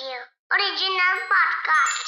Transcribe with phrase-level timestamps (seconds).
[0.00, 2.06] Original podcast.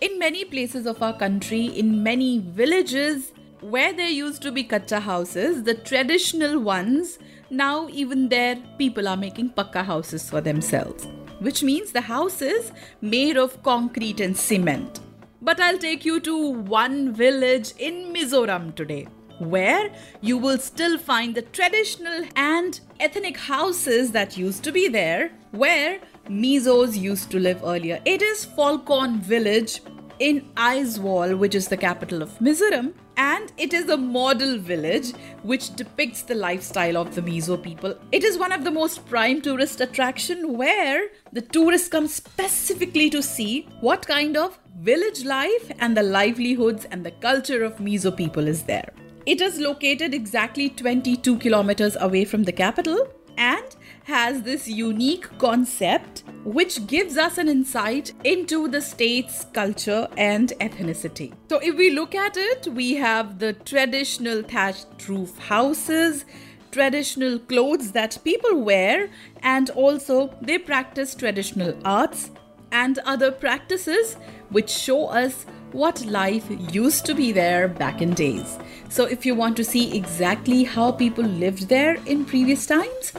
[0.00, 5.00] In many places of our country, in many villages where there used to be kacha
[5.00, 7.18] houses, the traditional ones,
[7.50, 11.06] now even there people are making pakka houses for themselves,
[11.40, 15.00] which means the houses made of concrete and cement.
[15.42, 19.08] But I'll take you to one village in Mizoram today
[19.38, 25.30] where you will still find the traditional and ethnic houses that used to be there,
[25.52, 28.00] where Mizos used to live earlier.
[28.04, 29.80] It is Falkawn village
[30.18, 35.74] in Aizawl, which is the capital of Mizoram, and it is a model village which
[35.74, 37.96] depicts the lifestyle of the Mizo people.
[38.12, 43.22] It is one of the most prime tourist attraction where the tourists come specifically to
[43.22, 48.46] see what kind of village life and the livelihoods and the culture of Mizo people
[48.46, 48.92] is there.
[49.28, 56.22] It is located exactly 22 kilometers away from the capital and has this unique concept
[56.44, 61.34] which gives us an insight into the state's culture and ethnicity.
[61.50, 66.24] So, if we look at it, we have the traditional thatched roof houses,
[66.70, 69.10] traditional clothes that people wear,
[69.42, 72.30] and also they practice traditional arts
[72.72, 74.14] and other practices
[74.48, 78.58] which show us what life used to be there back in days.
[78.88, 83.12] So, if you want to see exactly how people lived there in previous times,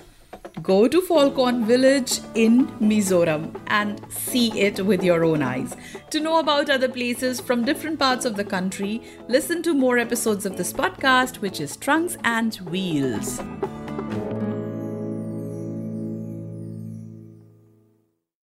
[0.64, 5.76] go to Falkawn village in Mizoram and see it with your own eyes.
[6.10, 10.46] To know about other places from different parts of the country, listen to more episodes
[10.46, 13.40] of this podcast, which is Trunks and Wheels.